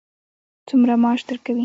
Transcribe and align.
څومره 0.67 0.93
معاش 1.03 1.21
درکوي. 1.27 1.59